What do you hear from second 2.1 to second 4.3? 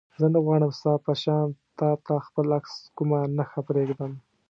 خپل عکس کومه نښه پرېږدم.